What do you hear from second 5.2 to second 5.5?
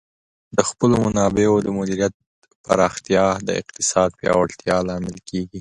کیږي.